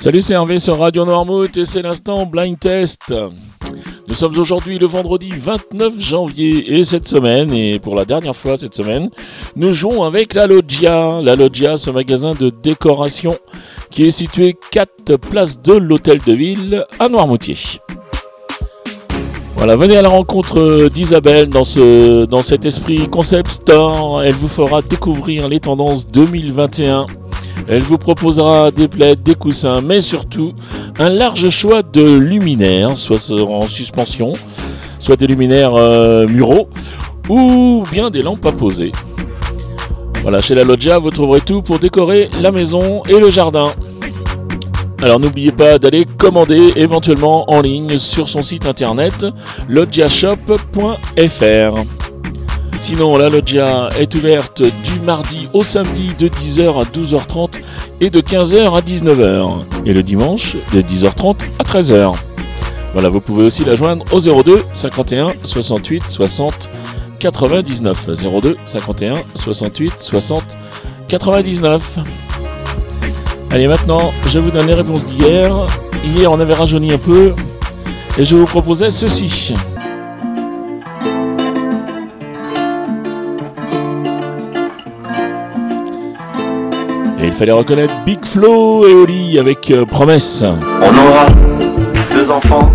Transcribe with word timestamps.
Salut, 0.00 0.22
c'est 0.22 0.34
Hervé 0.34 0.60
sur 0.60 0.78
Radio 0.78 1.04
Noirmouth 1.04 1.56
et 1.56 1.64
c'est 1.64 1.82
l'instant 1.82 2.24
Blind 2.24 2.56
Test. 2.56 3.12
Nous 4.08 4.14
sommes 4.14 4.38
aujourd'hui 4.38 4.78
le 4.78 4.86
vendredi 4.86 5.30
29 5.36 6.00
janvier 6.00 6.78
et 6.78 6.84
cette 6.84 7.08
semaine, 7.08 7.52
et 7.52 7.80
pour 7.80 7.96
la 7.96 8.04
dernière 8.04 8.36
fois 8.36 8.56
cette 8.56 8.76
semaine, 8.76 9.10
nous 9.56 9.72
jouons 9.72 10.04
avec 10.04 10.34
la 10.34 10.46
Loggia. 10.46 11.20
La 11.20 11.34
Loggia, 11.34 11.76
ce 11.76 11.90
magasin 11.90 12.34
de 12.34 12.48
décoration 12.48 13.36
qui 13.90 14.04
est 14.04 14.12
situé 14.12 14.56
4 14.70 15.16
places 15.16 15.60
de 15.60 15.72
l'Hôtel 15.72 16.20
de 16.24 16.32
Ville 16.32 16.86
à 17.00 17.08
Noirmoutier. 17.08 17.56
Voilà, 19.56 19.74
venez 19.74 19.96
à 19.96 20.02
la 20.02 20.10
rencontre 20.10 20.88
d'Isabelle 20.94 21.48
dans, 21.48 21.64
dans 22.26 22.42
cet 22.42 22.64
esprit 22.64 23.08
Concept 23.08 23.50
Store. 23.50 24.22
Elle 24.22 24.34
vous 24.34 24.46
fera 24.46 24.80
découvrir 24.80 25.48
les 25.48 25.58
tendances 25.58 26.06
2021 26.06 27.08
elle 27.68 27.82
vous 27.82 27.98
proposera 27.98 28.70
des 28.70 28.88
plaids, 28.88 29.16
des 29.16 29.34
coussins, 29.34 29.82
mais 29.82 30.00
surtout 30.00 30.54
un 30.98 31.10
large 31.10 31.50
choix 31.50 31.82
de 31.82 32.18
luminaires, 32.18 32.96
soit 32.96 33.30
en 33.30 33.68
suspension, 33.68 34.32
soit 34.98 35.16
des 35.16 35.26
luminaires 35.26 35.74
euh, 35.74 36.26
muraux, 36.26 36.70
ou 37.28 37.84
bien 37.92 38.10
des 38.10 38.22
lampes 38.22 38.46
à 38.46 38.52
poser. 38.52 38.92
Voilà, 40.22 40.40
chez 40.40 40.54
la 40.54 40.64
Loggia, 40.64 40.98
vous 40.98 41.10
trouverez 41.10 41.40
tout 41.40 41.62
pour 41.62 41.78
décorer 41.78 42.30
la 42.40 42.52
maison 42.52 43.02
et 43.08 43.20
le 43.20 43.30
jardin. 43.30 43.72
Alors 45.02 45.20
n'oubliez 45.20 45.52
pas 45.52 45.78
d'aller 45.78 46.04
commander 46.04 46.72
éventuellement 46.74 47.48
en 47.50 47.60
ligne 47.60 47.98
sur 47.98 48.28
son 48.28 48.42
site 48.42 48.66
internet 48.66 49.26
loggiashop.fr. 49.68 51.97
Sinon, 52.78 53.16
la 53.16 53.28
loggia 53.28 53.88
est 53.98 54.14
ouverte 54.14 54.62
du 54.62 55.00
mardi 55.04 55.48
au 55.52 55.64
samedi 55.64 56.14
de 56.16 56.28
10h 56.28 56.80
à 56.80 56.84
12h30 56.84 57.60
et 58.00 58.08
de 58.08 58.20
15h 58.20 58.76
à 58.76 58.80
19h. 58.80 59.64
Et 59.84 59.92
le 59.92 60.02
dimanche 60.04 60.56
de 60.72 60.80
10h30 60.80 61.38
à 61.58 61.64
13h. 61.64 62.14
Voilà, 62.92 63.08
vous 63.08 63.20
pouvez 63.20 63.44
aussi 63.44 63.64
la 63.64 63.74
joindre 63.74 64.04
au 64.12 64.20
02 64.20 64.62
51 64.72 65.32
68 65.42 66.04
60 66.08 66.70
99. 67.18 68.10
02 68.40 68.56
51 68.64 69.14
68 69.34 69.94
60 69.98 70.44
99. 71.08 71.98
Allez, 73.50 73.66
maintenant, 73.66 74.12
je 74.28 74.38
vous 74.38 74.52
donne 74.52 74.68
les 74.68 74.74
réponses 74.74 75.04
d'hier. 75.04 75.66
Hier, 76.04 76.30
on 76.30 76.38
avait 76.38 76.54
rajeuni 76.54 76.92
un 76.92 76.98
peu. 76.98 77.34
Et 78.16 78.24
je 78.24 78.36
vous 78.36 78.46
proposais 78.46 78.90
ceci. 78.90 79.52
Fallait 87.38 87.52
reconnaître 87.52 87.94
Big 88.04 88.18
Flo 88.24 88.84
et 88.84 88.92
Oli 88.92 89.38
avec 89.38 89.70
euh, 89.70 89.84
Promesse. 89.84 90.42
On 90.42 90.88
aura 90.88 91.26
deux 92.12 92.32
enfants, 92.32 92.68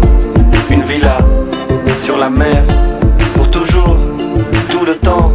une 0.70 0.82
villa 0.84 1.18
sur 1.98 2.18
la 2.18 2.30
mer, 2.30 2.64
pour 3.36 3.52
toujours, 3.52 3.98
tout 4.70 4.86
le 4.86 4.96
temps. 4.96 5.34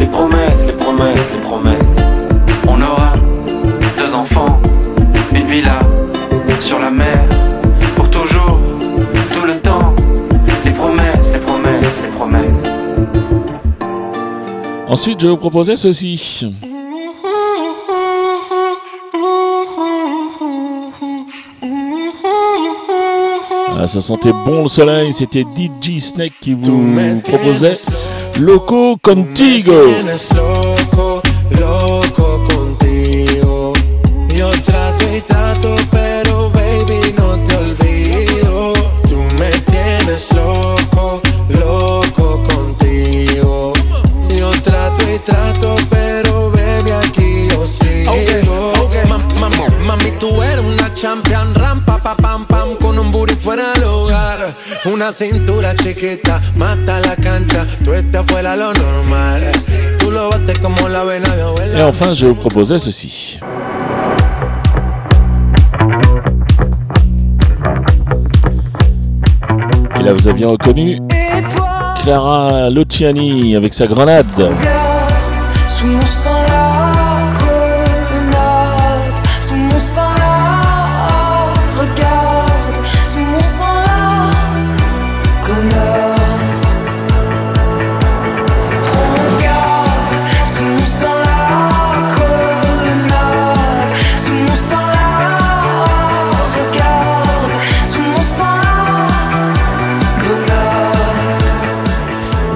Les 0.00 0.06
promesses, 0.06 0.66
les 0.66 0.72
promesses, 0.72 1.30
les 1.32 1.40
promesses. 1.40 1.96
On 2.66 2.82
aura 2.82 3.12
deux 3.96 4.12
enfants, 4.12 4.58
une 5.32 5.44
villa 5.44 5.78
sur 6.58 6.80
la 6.80 6.90
mer, 6.90 7.16
pour 7.94 8.10
toujours, 8.10 8.58
tout 9.34 9.46
le 9.46 9.54
temps. 9.60 9.94
Les 10.64 10.72
promesses, 10.72 11.32
les 11.32 11.38
promesses, 11.38 12.02
les 12.02 12.08
promesses. 12.08 12.72
Ensuite, 14.88 15.20
je 15.20 15.28
vous 15.28 15.36
proposais 15.36 15.76
ceci. 15.76 16.48
Ah, 23.80 23.86
ça 23.86 24.00
sentait 24.00 24.32
bon 24.44 24.64
le 24.64 24.68
soleil, 24.68 25.12
c'était 25.12 25.42
DJ 25.42 26.00
Snake 26.00 26.32
qui 26.40 26.52
vous 26.52 26.84
proposait 27.22 27.74
Loco 28.36 28.96
Contigo. 29.00 29.72
Fuera 53.48 53.72
del 53.72 53.84
hogar. 53.84 54.54
Una 54.84 55.10
cintura 55.10 55.74
chiquita, 55.74 56.38
mata 56.54 57.00
la 57.00 57.16
cancha, 57.16 57.64
tú 57.82 57.94
estás 57.94 58.26
fuera 58.26 58.54
lo 58.54 58.74
normal. 58.74 59.40
Tú 59.98 60.10
lo 60.10 60.28
bates 60.28 60.58
como 60.58 60.86
la 60.86 61.02
vena 61.04 61.28
de 61.34 61.40
Et 61.40 61.44
abuela. 61.44 61.86
enfin, 61.88 62.12
je 62.12 62.26
vous 62.26 62.34
proposais 62.34 62.78
ceci. 62.78 63.40
Et 69.98 70.02
là, 70.02 70.12
vous 70.12 70.28
aviez 70.28 70.44
reconnu 70.44 71.00
Clara 72.02 72.68
Luciani 72.68 73.56
avec 73.56 73.72
sa 73.72 73.86
grenade. 73.86 74.26
Sous 75.66 75.86
mon 75.86 76.02
sang 76.02 76.37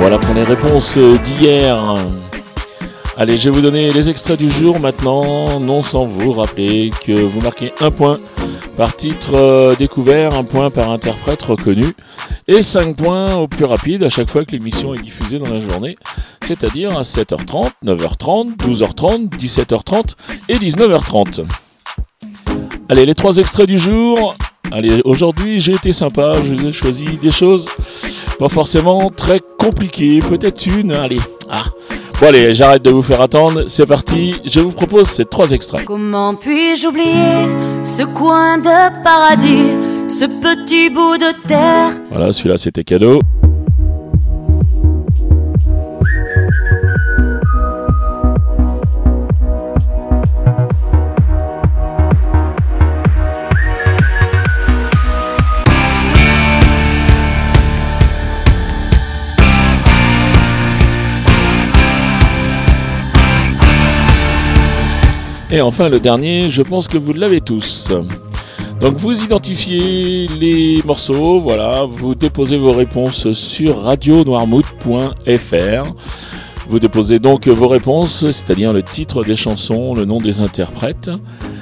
Voilà 0.03 0.19
pour 0.19 0.35
les 0.35 0.43
réponses 0.43 0.99
d'hier. 0.99 1.81
Allez, 3.17 3.37
je 3.37 3.45
vais 3.45 3.51
vous 3.51 3.61
donner 3.61 3.93
les 3.93 4.11
extraits 4.11 4.37
du 4.37 4.51
jour 4.51 4.81
maintenant, 4.81 5.61
non 5.61 5.85
sans 5.85 6.07
vous 6.07 6.33
rappeler 6.33 6.91
que 7.05 7.13
vous 7.13 7.41
marquez 7.41 7.73
un 7.81 7.93
point 7.93 8.19
par 8.77 8.97
titre 8.97 9.37
euh, 9.37 9.77
découvert, 9.77 10.35
un 10.35 10.43
point 10.43 10.71
par 10.71 10.91
interprète 10.91 11.41
reconnu 11.43 11.95
et 12.49 12.63
5 12.63 12.97
points 12.97 13.37
au 13.37 13.47
plus 13.47 13.65
rapide 13.65 14.03
à 14.03 14.09
chaque 14.09 14.29
fois 14.29 14.45
que 14.45 14.51
l'émission 14.51 14.93
est 14.93 15.01
diffusée 15.01 15.39
dans 15.39 15.49
la 15.49 15.61
journée, 15.61 15.97
c'est-à-dire 16.43 16.99
à 16.99 17.03
7h30, 17.03 17.71
9h30, 17.87 18.57
12h30, 18.57 19.29
17h30 19.29 20.17
et 20.49 20.57
19h30. 20.57 21.45
Allez, 22.89 23.07
les 23.07 23.15
trois 23.15 23.37
extraits 23.37 23.69
du 23.69 23.79
jour. 23.79 24.35
Allez, 24.73 25.01
aujourd'hui 25.05 25.61
j'ai 25.61 25.75
été 25.75 25.93
sympa, 25.93 26.33
je 26.43 26.55
vous 26.55 26.73
choisi 26.73 27.05
des 27.23 27.31
choses 27.31 27.69
pas 28.39 28.49
forcément 28.49 29.11
très 29.11 29.41
compliquées, 29.59 30.21
peut-être 30.21 30.67
une, 30.67 30.93
allez, 30.93 31.21
ah. 31.51 31.65
Bon 32.21 32.29
allez, 32.29 32.55
j'arrête 32.55 32.83
de 32.83 32.91
vous 32.91 33.03
faire 33.03 33.21
attendre, 33.21 33.65
c'est 33.67 33.87
parti, 33.87 34.37
je 34.45 34.61
vous 34.61 34.71
propose 34.71 35.09
ces 35.09 35.25
trois 35.25 35.51
extraits. 35.51 35.85
Comment 35.85 36.35
puis-je 36.35 36.87
oublier 36.87 37.49
ce 37.85 38.05
coin 38.05 38.59
de 38.59 39.03
paradis, 39.03 39.73
ce 40.09 40.27
petit 40.27 40.89
bout 40.89 41.19
de 41.19 41.49
terre? 41.49 41.91
Voilà, 42.11 42.31
celui-là 42.31 42.57
c'était 42.57 42.85
cadeau. 42.85 43.19
Et 65.55 65.61
enfin 65.61 65.91
le 65.91 66.01
dernier, 66.01 66.49
je 66.49 66.63
pense 66.63 66.89
que 66.89 66.97
vous 66.97 67.13
l'avez 67.13 67.43
tous. 67.43 67.93
Donc 68.81 68.97
vous 68.97 69.23
identifiez 69.23 70.27
les 70.27 70.83
morceaux, 70.87 71.43
voilà, 71.43 71.85
vous 71.87 72.15
déposez 72.15 72.57
vos 72.57 72.73
réponses 72.73 73.33
sur 73.33 73.83
radionoirmouth.fr. 73.83 75.95
Vous 76.69 76.79
déposez 76.79 77.19
donc 77.19 77.49
vos 77.49 77.69
réponses, 77.69 78.31
c'est-à-dire 78.31 78.73
le 78.73 78.83
titre 78.83 79.25
des 79.25 79.37
chansons, 79.37 79.93
le 79.93 80.07
nom 80.07 80.21
des 80.21 80.41
interprètes. 80.41 81.11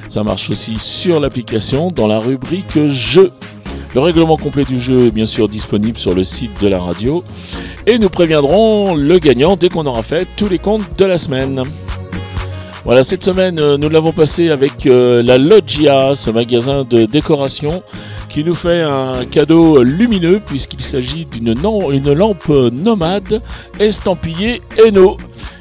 Ça 0.09 0.23
marche 0.23 0.51
aussi 0.51 0.79
sur 0.79 1.19
l'application 1.19 1.89
dans 1.89 2.07
la 2.07 2.21
rubrique 2.21 2.87
jeux. 2.87 3.33
Le 3.97 4.01
règlement 4.01 4.37
complet 4.37 4.63
du 4.63 4.79
jeu 4.79 5.09
est 5.09 5.11
bien 5.11 5.27
sûr 5.27 5.49
disponible 5.49 5.99
sur 5.99 6.15
le 6.15 6.23
site 6.23 6.63
de 6.63 6.69
la 6.69 6.79
radio. 6.79 7.25
Et 7.89 7.99
nous 7.99 8.09
préviendrons 8.09 8.95
le 8.95 9.19
gagnant 9.19 9.57
dès 9.57 9.69
qu'on 9.69 9.87
aura 9.87 10.05
fait 10.05 10.29
tous 10.37 10.49
les 10.49 10.61
comptes 10.61 10.97
de 10.97 11.05
la 11.05 11.19
semaine. 11.19 11.65
Voilà, 12.85 13.05
cette 13.05 13.23
semaine, 13.23 13.59
euh, 13.59 13.77
nous 13.77 13.91
l'avons 13.91 14.13
passé 14.13 14.49
avec 14.49 14.87
euh, 14.87 15.23
la 15.23 15.37
Loggia, 15.37 16.15
ce 16.15 16.31
magasin 16.31 16.83
de 16.83 17.05
décoration 17.05 17.83
qui 18.31 18.43
nous 18.43 18.55
fait 18.55 18.81
un 18.81 19.27
cadeau 19.31 19.83
lumineux 19.83 20.41
puisqu'il 20.45 20.81
s'agit 20.81 21.27
d'une 21.27 21.53
lampe 22.15 22.49
nomade 22.49 23.43
estampillée 23.79 24.63
Eno 24.83 25.19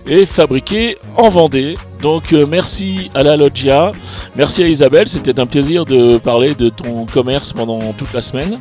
et 0.07 0.25
fabriquée 0.25 0.97
en 1.17 1.27
Vendée. 1.27 1.77
Donc 2.01 2.31
euh, 2.31 2.45
merci 2.47 3.11
à 3.13 3.23
la 3.23 3.35
Loggia, 3.35 3.91
merci 4.37 4.63
à 4.63 4.67
Isabelle, 4.67 5.09
c'était 5.09 5.41
un 5.41 5.45
plaisir 5.45 5.83
de 5.83 6.17
parler 6.19 6.55
de 6.55 6.69
ton 6.69 7.05
commerce 7.05 7.51
pendant 7.51 7.79
toute 7.97 8.13
la 8.13 8.21
semaine. 8.21 8.59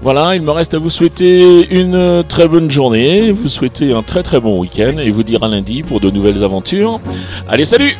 Voilà, 0.00 0.36
il 0.36 0.42
me 0.42 0.52
reste 0.52 0.74
à 0.74 0.78
vous 0.78 0.90
souhaiter 0.90 1.68
une 1.70 2.22
très 2.28 2.46
bonne 2.46 2.70
journée, 2.70 3.32
vous 3.32 3.48
souhaiter 3.48 3.92
un 3.92 4.02
très 4.02 4.22
très 4.22 4.40
bon 4.40 4.58
week-end 4.60 4.96
et 4.98 5.10
vous 5.10 5.24
dire 5.24 5.42
à 5.42 5.48
lundi 5.48 5.82
pour 5.82 5.98
de 6.00 6.10
nouvelles 6.10 6.44
aventures. 6.44 7.00
Allez, 7.48 7.64
salut 7.64 7.96